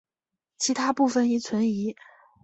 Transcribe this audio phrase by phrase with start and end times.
[0.57, 1.95] 其他部分亦存疑。